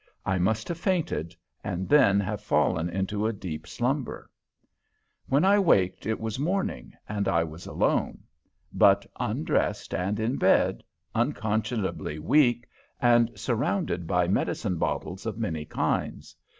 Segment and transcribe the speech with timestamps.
[0.25, 4.31] I must have fainted, and then have fallen into a deep slumber.
[5.27, 8.23] When I waked it was morning, and I was alone,
[8.73, 10.83] but undressed and in bed,
[11.13, 12.67] unconscionably weak,
[12.99, 16.35] and surrounded by medicine bottles of many kinds.